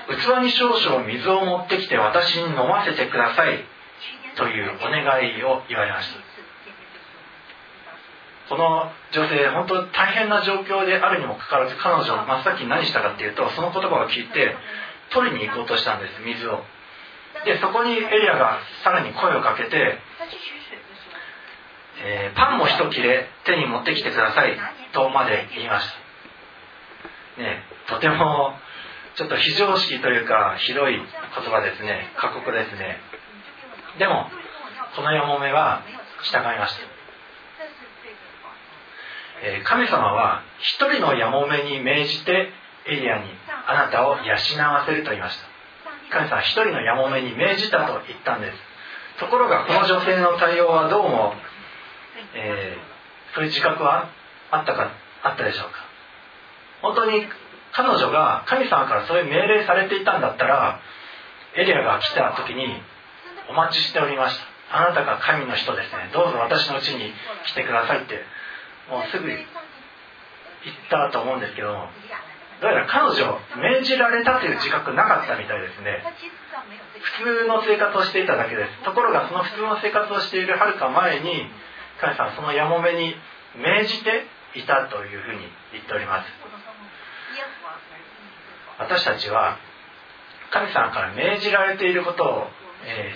[0.08, 3.64] 器に少々水を持ってきて私に飲ませてください
[4.36, 6.28] というお願いを言われました。
[8.48, 14.56] この女性本当大変な状況であるにもかかわらず彼女真っ先に何したかっていうとその言葉を聞いて
[15.12, 16.64] 取りに行こうとしたんです水を。
[17.44, 19.98] でそこにエリアがさらに声をかけて
[22.04, 24.56] えーパンも一切れ手に持ってきてください
[24.92, 25.88] とまで言いまし
[27.36, 27.42] た。
[27.42, 28.54] ねとても
[29.16, 32.12] ちょっと非常識というかひどい言葉ですね。
[32.16, 32.98] 過酷ですね。
[33.98, 34.30] でも
[34.94, 35.82] このヤモメは
[36.22, 36.82] 従いました。
[39.42, 42.50] えー神様は一人のヤモメに命じて
[42.86, 43.24] エリアに
[43.66, 44.32] あなたを養
[44.72, 45.46] わせると言いました。
[46.10, 48.58] 神様は一人のヤモメに命じたと言ったんです。
[49.18, 51.34] ところがこの女性の対応はどうも
[52.34, 52.98] えー
[53.34, 54.08] そういう自覚は
[54.50, 54.90] あったか
[55.22, 55.84] あったでしょうか？
[56.80, 57.28] 本当に
[57.72, 60.80] 彼女が神様からそういう命令されていたんだったら
[61.54, 62.66] エリアが来た時に
[63.50, 64.38] お待ちしておりまし
[64.70, 64.78] た。
[64.80, 66.10] あなたが神の人ですね。
[66.12, 67.12] どうぞ私のうちに
[67.46, 68.20] 来てくださいって
[68.90, 69.46] もうすぐ言っ
[70.90, 71.88] たと思うんですけども
[72.60, 76.02] どうやら彼女命じられたという自覚なかったみたいですね。
[77.00, 78.84] 普通の生活をしていただけです。
[78.84, 81.46] ところがその普通の生活をしているはるか前に
[82.00, 83.14] 神様そのやもめに
[83.56, 85.40] 命じていたというふうに
[85.72, 86.28] 言っております。
[88.78, 89.58] 私たちは
[90.50, 92.46] 神様から命じられていることを、
[92.84, 93.12] え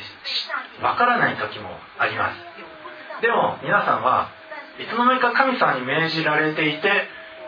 [0.80, 3.22] ーからない時もあります。
[3.22, 4.30] でも皆さんは
[4.78, 6.90] いつの間にか神様に命じられていて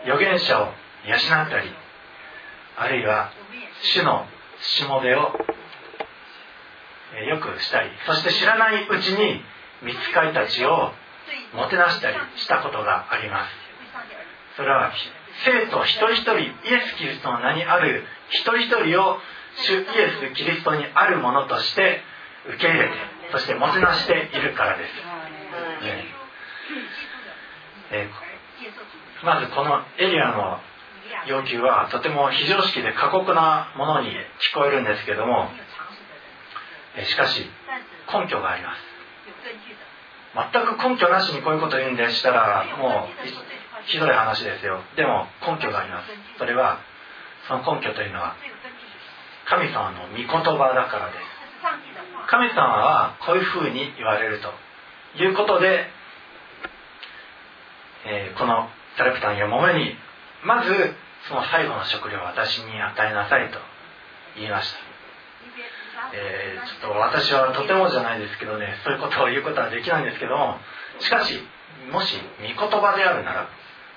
[0.03, 0.67] 預言者を
[1.05, 1.69] 養ったり
[2.77, 3.31] あるいは
[3.83, 4.25] 主の
[4.61, 5.31] しもべを
[7.13, 9.41] えーよくしたりそして知らないうちに
[9.83, 10.91] 見つかりたちを
[11.53, 13.51] もてなしたりしたことがあります。
[14.57, 14.91] それは
[15.43, 19.19] 生徒一人一人イエス・キリストの名にある一人一人を
[19.55, 22.01] 主イエス・キリストにあるものとして
[22.47, 22.93] 受け入れて
[23.31, 24.93] そしてもてなしているからです、
[25.85, 26.05] ね
[27.91, 30.59] えーまずこのエリアの
[31.27, 34.13] 要求はとても非常識で過酷なものに聞
[34.53, 35.49] こえるんですけども
[36.97, 37.41] えーしかし
[38.11, 38.81] 根拠があります
[40.35, 44.81] 全く根拠なしにこういうことを言うんでしたらもうひどい話ですよ。
[44.95, 46.07] でも根拠があります。
[46.37, 46.79] それは
[47.47, 48.35] その根拠というのは
[49.45, 51.35] 神様の御言葉だからです。
[52.27, 54.51] 神様はこういうふうに言われると
[55.21, 55.87] いうことで、
[58.05, 59.95] えーこのサレプタンやモメに
[60.45, 60.71] まず
[61.27, 63.59] その最後の食料を私に与えなさいと
[64.37, 64.84] 言いました。
[66.15, 70.57] えーちょっと私はとてもじゃないですけどねそういうことを言うことはできないんですけども
[70.99, 71.37] しかし
[71.91, 73.49] もし御言葉であるなら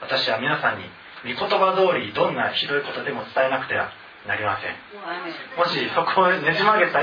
[0.03, 0.85] 私は皆さんに
[1.25, 3.91] 御言葉通りどんなひどいことでも伝えなくては
[4.27, 4.75] なりません。
[5.57, 7.01] もしそこをねじ曲げた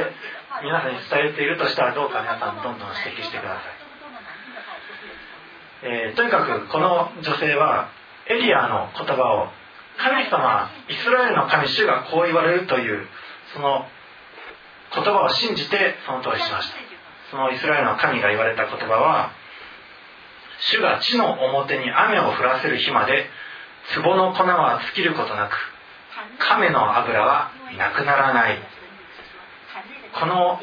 [0.61, 3.61] 皆さんに伝えているとしたらどうか皆さんどんどん指摘してください、
[5.83, 7.89] えーとにかくこの女性は
[8.27, 9.49] エリアの言葉を
[9.97, 13.07] 神様イスラエルの神主がこう言われるという
[13.53, 13.85] その
[14.93, 16.75] 言葉を信じてその通りしました。
[17.31, 19.31] そのイスラエルの神が言われた言葉は
[20.59, 23.25] 主が地の表に雨を降らせる日まで
[23.95, 25.53] 壺の粉は尽きることなく
[26.39, 28.59] 亀の油はなくならない。
[30.13, 30.59] この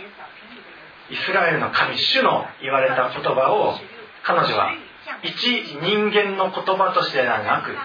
[1.11, 3.75] イスラエルの神主の言われた言葉を
[4.23, 4.73] 彼女は
[5.23, 5.35] 一
[5.83, 7.77] 人間の言葉としてではなく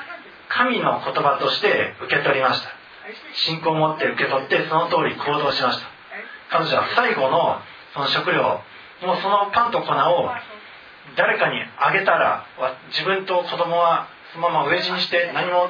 [0.47, 2.69] 神の言葉として受け取りました。
[3.33, 5.96] 信仰を持って受け取ってその通り行動しました。
[6.49, 7.61] 彼女は最後の
[7.93, 8.61] その食料
[9.03, 10.31] もうそのパンと粉を
[11.15, 12.45] 誰かにあげたら
[12.89, 15.69] 自分と子供はそのまま飢え死にして何も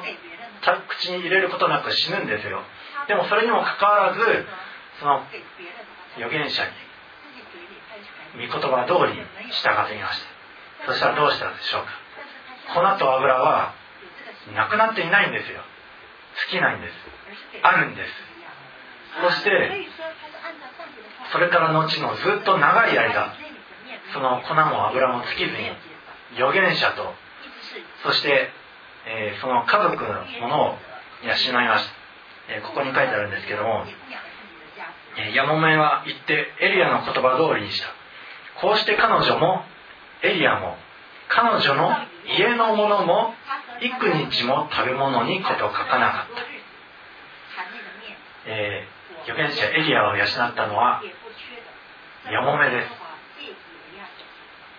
[0.88, 2.62] 口に入れることなく死ぬんですよ。
[3.06, 4.20] でもそれにもかかわらず
[5.00, 5.22] その
[6.16, 9.18] 預言者に御言葉通り
[9.50, 10.22] 従っていまし
[10.86, 10.92] た。
[10.92, 11.90] そしたらどうしたでしょうか。
[12.74, 13.72] 粉と油は
[14.54, 15.62] なくなっていないんですよ。
[16.50, 16.92] 尽きないんです。
[17.62, 18.10] あるんです。
[19.22, 19.50] そして
[21.32, 23.34] それから後のずっと長い間
[24.12, 25.70] その粉も油も尽きずに
[26.36, 27.14] 預言者と
[28.04, 28.48] そして、
[29.06, 30.78] えー、その家族のものを
[31.22, 31.92] 養いました、
[32.54, 33.84] えー、ここに書いてあるんですけども、
[35.18, 37.88] えー、ヤモメは言ってエリアの言葉通りにした。
[38.60, 39.62] こうして彼女も
[40.22, 40.76] エリアも
[41.28, 41.90] 彼女の
[42.26, 43.34] 家のものも
[43.80, 46.42] 幾日も食べ物にこと書かなかった、
[48.50, 51.02] えー、預言者エリアを養ったのは
[52.32, 52.88] ヤモメです。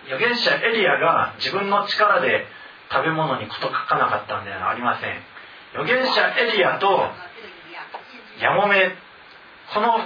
[0.06, 2.46] 預言者エリアが自分の力で
[2.90, 5.10] 食べ物にこと書かなかったんではありません。
[5.74, 6.86] 預言者エリアと
[8.40, 8.94] ヤモメ
[9.74, 9.98] この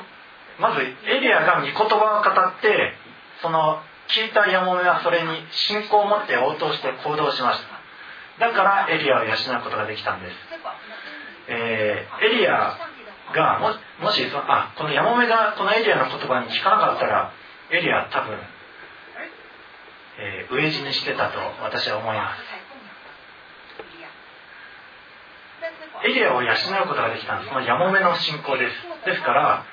[0.60, 2.92] まずエリアが御言葉を語って
[3.40, 7.84] その聞いたヤモメはそれに信仰を持って応答して行動しました。
[8.38, 10.34] だからエリアを養うことができたんです、
[11.48, 12.76] えー、エリア
[13.34, 13.74] がも
[14.06, 17.32] もしそあこのヤモメがこのエリアの言葉に聞かなかったら
[17.70, 18.38] エリア多分
[20.16, 22.38] えー、飢え死にしてたと私は思います。
[26.06, 27.48] エリアを養うことができたんです。
[27.48, 29.06] そのやもめの信仰です。
[29.06, 29.64] ですから、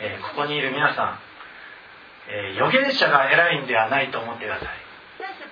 [0.00, 1.18] えー、ここにいる皆さん、
[2.28, 4.68] えー、預言者が偉いんではないと思ってください。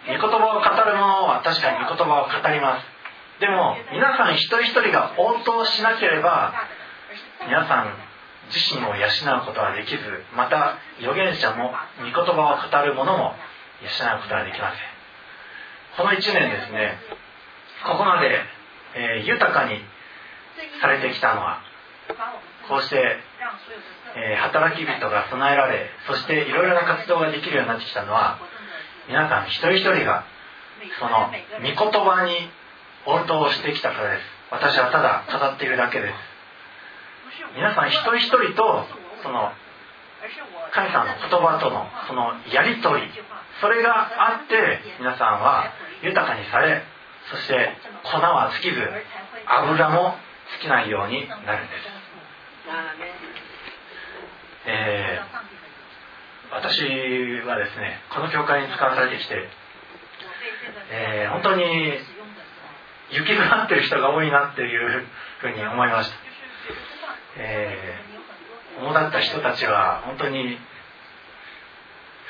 [0.07, 2.87] 御言葉を語る者は確かに御言葉を語ります。
[3.41, 6.53] でも皆さん一人一人が応答しなければ
[7.47, 7.95] 皆さん
[8.51, 9.99] 自身を養うことはできず
[10.35, 13.35] また預言者も御言葉を語る者も
[13.83, 14.99] 養うことはできません。
[15.97, 16.99] この1年ですね
[17.85, 18.41] ここまで、
[18.95, 19.81] えー、豊かに
[20.81, 21.61] されてきたのは
[22.69, 23.17] こうして、
[24.17, 28.39] えー、働き人が備えられそしていろいろな活動ができるようになってきたのは
[29.09, 30.25] 皆さん一人一人が
[30.99, 31.31] その
[31.61, 32.51] 御言葉に
[33.07, 34.23] 応答してきたからです。
[34.51, 36.13] 私はただ語っているだけです。
[37.55, 38.85] 皆さん一人一人と
[39.23, 39.53] その
[40.73, 43.09] 神様の言葉とのそのやり取り
[43.61, 45.71] それがあって皆さんは
[46.03, 46.83] 豊かにされ
[47.31, 47.71] そして
[48.03, 48.83] 粉は尽きず
[49.47, 50.15] 油も
[50.61, 51.87] 尽きないようになるんです、
[54.67, 56.83] えー、私
[57.47, 59.35] はですねこの教会に使わされてきて、
[60.91, 61.65] えー、本当に
[63.11, 65.07] 雪がってる人が多いなっていう
[65.41, 66.28] ふうに思いました、
[67.39, 70.59] えー、主だった人たちは本当に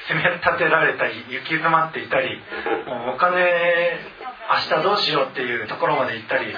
[0.07, 2.41] 責め立てられたり行き詰まっていたり
[2.87, 3.99] もうお金
[4.49, 6.53] 明日どうしようっていうところまで行ったり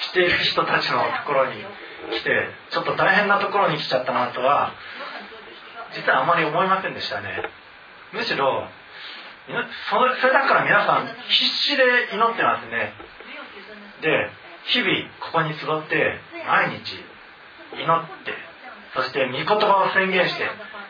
[0.00, 1.54] している人たちのところに
[2.10, 4.72] 来てちょっと大変なところに来ちゃったなとは
[5.94, 7.42] 実はあまり思いませんでしたね。
[8.12, 8.66] むしろ
[9.90, 12.94] それだから皆さん必死で祈ってますね。
[14.00, 14.30] で
[14.66, 17.11] 日々ここに集って毎日
[17.74, 18.34] 祈って
[18.94, 20.44] そして御言葉を宣言して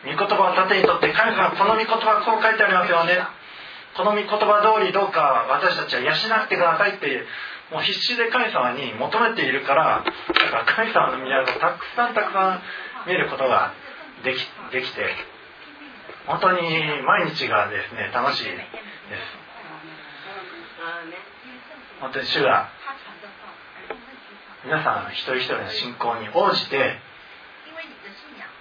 [0.05, 3.17] 御言葉を盾にとって神様この御言葉こう書いてありますよね。
[3.95, 7.23] この御言葉通りどうか私たちは養ってくださいって
[7.71, 12.61] もう必死で神様に求めているからだから神様の宮をたくさんたくさ
[13.05, 13.73] ん見ることが
[14.23, 14.37] でき
[14.71, 15.15] できて
[16.25, 16.59] 本当に
[17.05, 18.57] 毎日がですね楽しいです。
[22.01, 22.69] 本当に主が
[24.65, 26.95] 皆さん一人一人の信仰に応じて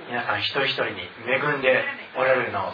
[0.09, 1.85] 皆さん一人一人に恵んで
[2.19, 2.73] おられるのを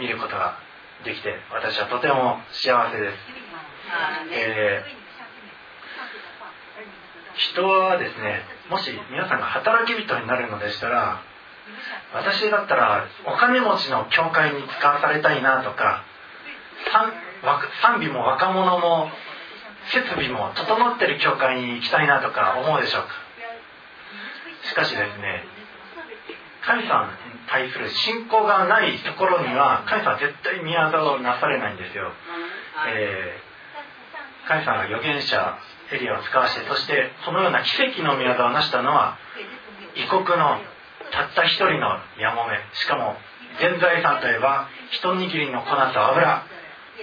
[0.00, 0.56] 見ることが
[1.04, 3.14] できて私はとても幸せです、
[4.32, 11.20] えー、人はですねもし皆さんが働き人になるのでしたら
[12.14, 16.04] 私だったらお金持ちの教会に使わされたいなとか
[17.82, 19.08] 賛美も若者も
[19.90, 23.08] 設備も整ってる教会に行きたいなとか思うでしょうか？
[24.68, 25.44] しかしですね
[26.62, 27.10] 神様に
[27.48, 32.12] 対する信仰がないところには神様は絶対宮沢をなされないんですよ、
[32.88, 35.58] えー、神様が預言者
[35.90, 39.18] エリアを使わしてそしてこのような奇跡の宮沢を成したのは
[39.96, 40.60] 異国の
[41.10, 42.56] たった一人のやもめ。
[42.72, 43.16] しかも
[43.60, 46.46] 全財産といえば一握りの粉と油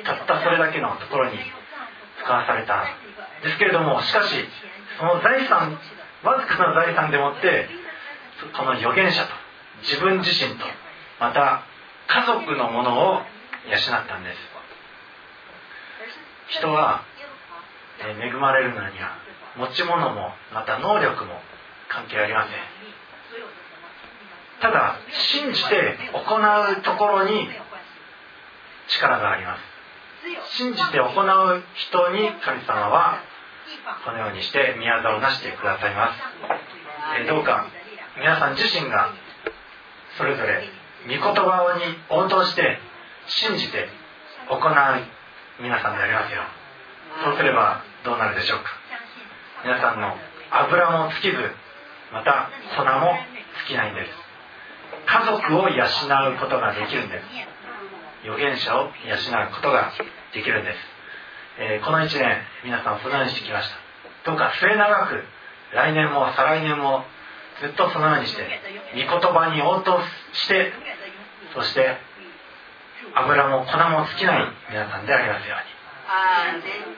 [0.04, 1.38] たったそれだけのところに
[2.24, 2.86] 使わされた。
[3.44, 4.36] ですけれどもしかし
[4.98, 5.80] その財産
[6.24, 7.70] わずかな財産でもって
[8.56, 9.30] この預言者と
[9.82, 10.66] 自分自身と
[11.20, 11.64] また
[12.08, 14.38] 家族のものを養ったんです。
[16.60, 17.04] 人は
[18.00, 19.18] 恵まれるのには
[19.58, 21.40] 持ち物もまた能力も
[21.88, 22.54] 関係ありません。
[24.62, 24.98] ただ
[25.32, 27.48] 信じて行うところに
[28.88, 29.69] 力があります。
[30.58, 33.20] 信じて行う人に神様は
[34.06, 36.20] このようにして宮沢をなしてくださいます。
[37.22, 37.68] えどうか
[38.18, 39.14] 皆さん自身が
[40.18, 40.68] それぞれ
[41.08, 42.80] 御言葉に応答して
[43.28, 43.88] 信じて
[44.50, 44.62] 行う
[45.62, 46.42] 皆さんでありますよ。
[47.24, 48.66] そうすればどうなるでしょうか。
[49.64, 50.16] 皆さんの
[50.52, 51.38] 油も尽きず
[52.12, 53.14] また粉も
[53.68, 54.12] 尽きないんです。
[55.06, 57.26] 家族を養うことができるんです。
[58.24, 58.92] 預言者を養う
[59.56, 59.94] ことが
[60.34, 60.78] できるんです、
[61.60, 63.76] えー、この1年皆さんそのようにしてきました。
[64.26, 65.24] どうか末永く
[65.74, 67.04] 来年も再来年も
[67.62, 68.44] ずっとそのようにして
[68.94, 70.00] 御言葉に応答
[70.34, 70.74] して
[71.54, 71.98] そして
[73.16, 75.80] 油も粉も尽きない皆さんでありますように。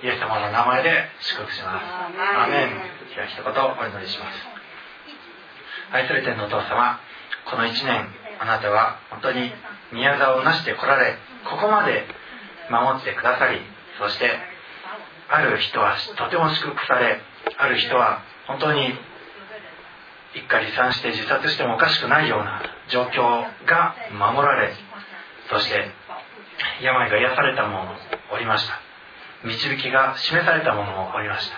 [0.04, 1.86] イエス様の名前で祝福します。
[1.86, 2.70] アメン。
[3.14, 4.40] では一言お祈りします。
[5.92, 7.00] 愛する天のお父様
[7.46, 8.08] この1年
[8.42, 9.52] あなたは本当に
[9.94, 11.16] 宮沢をなしてこられ
[11.46, 12.06] ここまで
[12.72, 13.62] 守ってくださり
[14.00, 14.32] そして
[15.30, 17.22] ある人はとても祝福され
[17.58, 18.98] ある人は本当に
[20.34, 24.74] 一家離散して自殺してもおかしくないような状況が守られ
[25.50, 25.92] そして
[26.82, 27.92] 病が癒された者も
[28.34, 28.80] おりました。
[29.44, 31.58] 導きが示された者もおりました。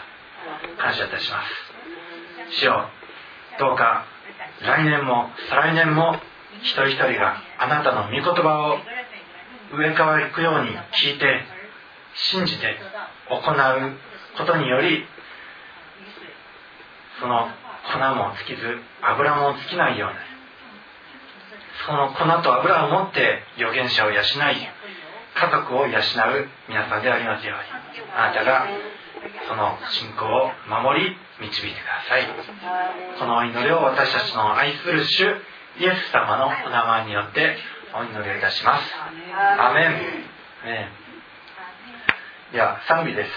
[0.82, 1.42] 感謝いたしま
[2.52, 2.60] す。
[2.60, 2.90] 主よ
[3.60, 4.06] どうか
[4.62, 6.16] 来年も再来年も
[6.62, 8.80] 一人一人があなたの御言葉を
[9.76, 11.42] 植え替わりくように聞いて
[12.16, 12.78] 信じて
[13.30, 13.98] 行う。
[14.38, 15.06] ことにより
[17.20, 17.48] その
[17.94, 20.16] 粉も尽きず油も尽きないように。
[21.86, 28.04] その粉と油を持って預言者を養い家族を養う皆さんでありますように。
[28.16, 28.68] あなたが
[29.48, 32.28] その信仰を守り導いてください。
[33.20, 35.36] この祈りを私たちの愛する主
[35.80, 37.58] イエス様のお名前によって
[37.96, 38.84] お祈りをいたします。
[39.60, 39.92] アメン、
[40.66, 40.90] ね、
[42.52, 43.30] では賛美です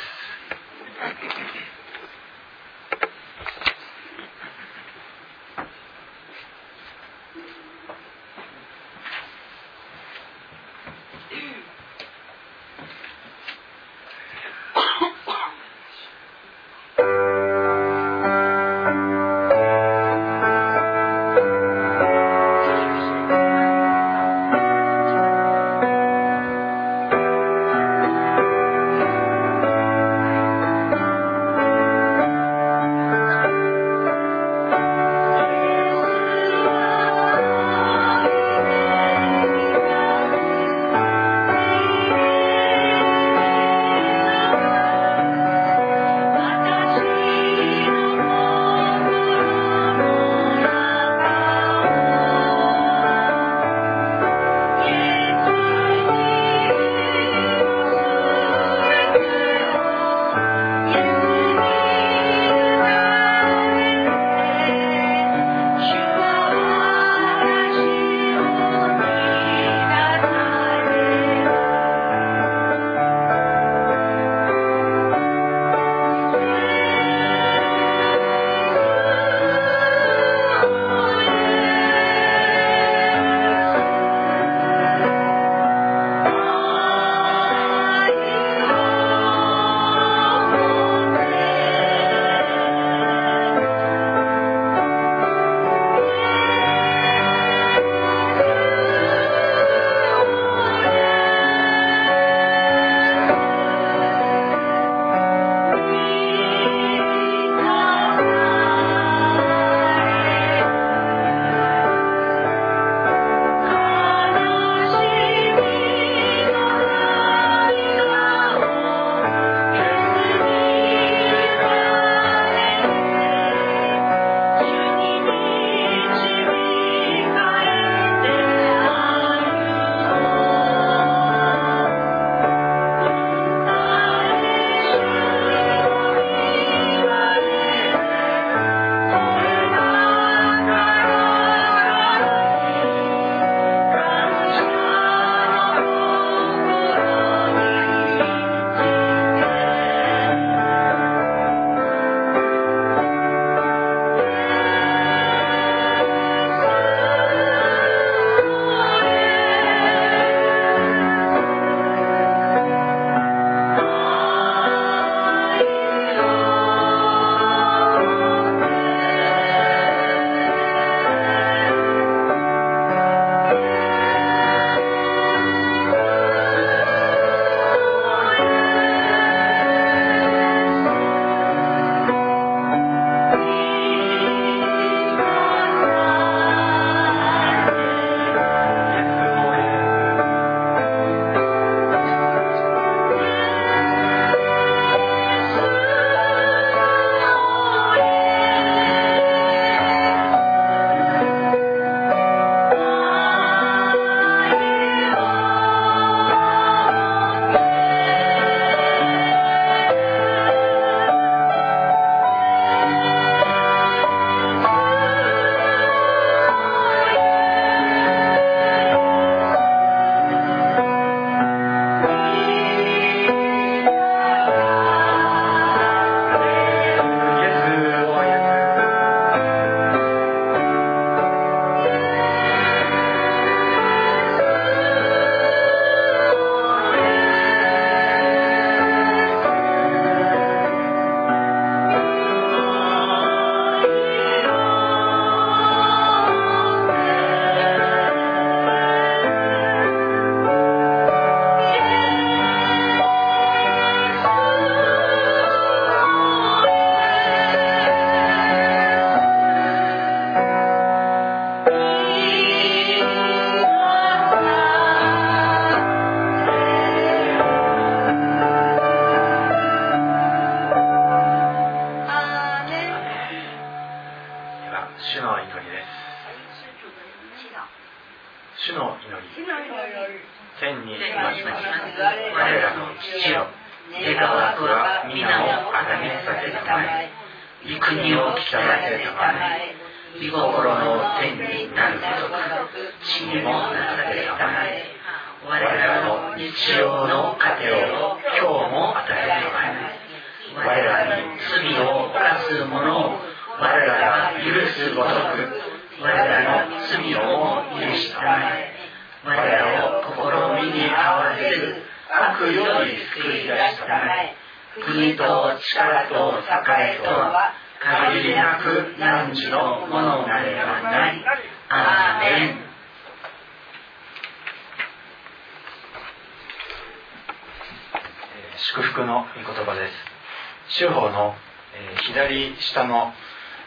[332.07, 333.13] 左下の、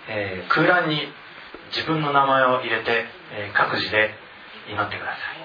[0.07, 1.01] え、空欄に
[1.75, 4.11] 自分の名前を入れて、え、各自で
[4.69, 5.39] 祈ってください。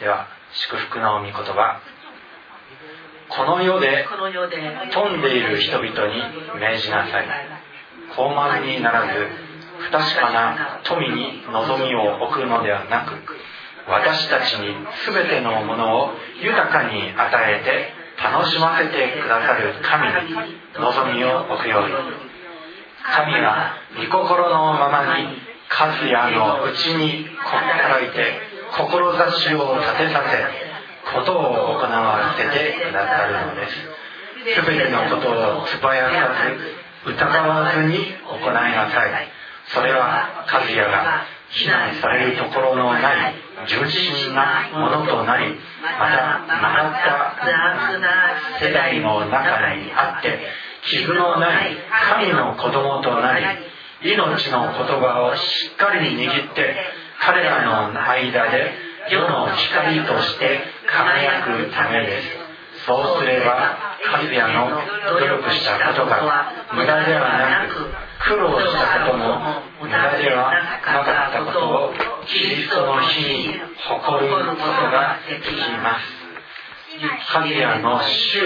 [0.00, 1.80] では祝福の御言葉。
[3.28, 4.06] この世で
[4.92, 5.90] 富んでいる人々に
[6.60, 7.26] 命じなさい。
[8.16, 9.28] 高慢にならず
[9.78, 13.16] 不確かな富に望みを置くのではなく
[13.88, 14.76] 私たちに
[15.06, 20.34] 全てのものを豊かに与えて楽しませてくださる神に
[20.78, 21.94] 望みを置くように
[23.02, 25.26] 神は御心のままに
[25.68, 28.38] 和也のうちに働いて
[28.70, 30.72] 志を立てさせ
[31.12, 33.74] ことを行わせてくださるのです。
[34.44, 36.30] 全てのことを素早さ
[37.04, 39.28] ず疑わずに行いなさい。
[39.74, 43.34] それは和也が非難されるところのない
[43.66, 46.92] 純真なものとなりまた曲がっ
[48.60, 50.38] た世代の中にあって
[50.84, 51.76] 傷のない
[52.10, 53.44] 神の子供となり
[54.02, 56.76] 命の言葉をしっかり握って
[57.20, 58.72] 彼らの間で
[59.10, 62.42] 世の光として輝くためです。
[62.86, 63.78] そうすれば
[64.10, 64.70] 神谷の
[65.08, 67.86] 努力したことが無駄ではなく
[68.28, 71.94] 苦労したことも無駄ではなかったことを
[72.26, 75.50] キリストの日に誇ることができ
[75.82, 76.22] ます。
[77.32, 78.38] 神谷の主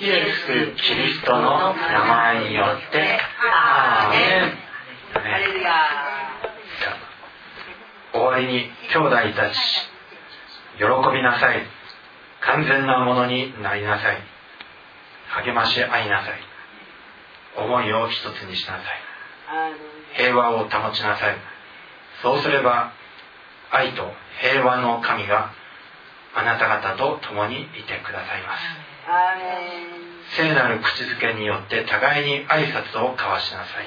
[0.00, 3.18] イエス・キリストの名前によって
[3.52, 4.16] アーメ
[4.46, 4.58] ン。
[8.12, 9.58] 終わりに兄弟たち
[10.76, 11.62] 喜びなさい。
[12.40, 14.22] 完全なものになりなさい。
[15.44, 16.40] 励まし合いなさい。
[17.56, 18.84] 思いを一つにしなさい。
[20.14, 21.36] 平和を保ちなさい。
[22.22, 22.92] そうすれば
[23.70, 25.52] 愛と平和の神が
[26.34, 28.62] あなた方と共にいてくださいます。
[30.36, 33.86] 聖なる口づけによって互いに挨拶を交わしなさい。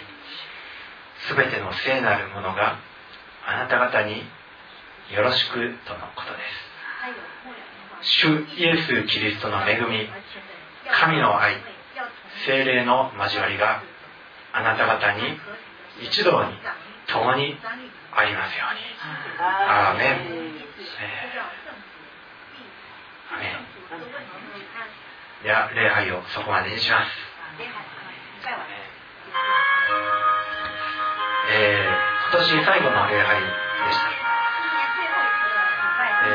[1.36, 2.78] 全ての聖なるものが
[3.46, 4.24] あなた方に
[5.14, 6.40] よろしくとのことで
[8.02, 8.20] す。
[8.22, 10.10] 主イエス・キリストの恵み
[10.92, 11.56] 神の愛
[12.46, 13.84] 精霊の交わりが
[14.54, 15.22] あなた方に
[16.02, 16.54] 一同に
[17.08, 17.56] 共に
[18.14, 18.82] ありますように。
[19.40, 21.46] アーメン、えー、
[23.34, 23.72] アメン
[25.44, 27.10] では礼拝をそこまでにします。
[31.50, 33.48] えー、今年最後の礼拝で
[33.92, 34.12] した。
[36.24, 36.30] え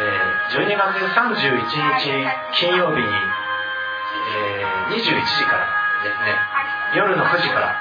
[0.50, 2.10] ー、12月31日
[2.58, 3.08] 金曜日に、
[4.34, 5.66] えー、21時から
[6.02, 6.34] ですね
[6.96, 7.76] 夜の9時から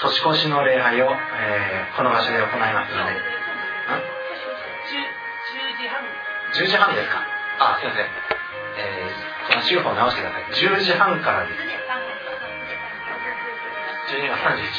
[0.00, 3.12] 年越しの礼拝を、えー、この場所で行いますので。
[6.54, 6.94] 10時半。
[6.94, 7.18] ですか？
[7.58, 10.44] あすいません、えー、この週報直してください。
[10.52, 11.60] 10時半からです。
[14.14, 14.72] 12月31日で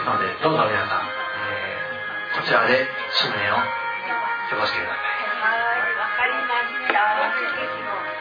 [0.00, 3.62] すのでどうぞ皆さん、えー、こちらで新年を過
[4.56, 4.98] ごしてください。
[6.00, 6.98] わかりました。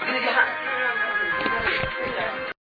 [0.06, 0.46] 10時半。